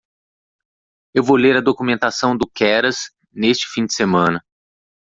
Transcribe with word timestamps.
Eu 1.13 1.21
vou 1.23 1.37
ler 1.37 1.55
a 1.55 1.61
documentação 1.61 2.35
do 2.35 2.49
Keras 2.49 3.11
neste 3.31 3.67
fim 3.67 3.85
de 3.85 3.93
semana. 3.93 4.43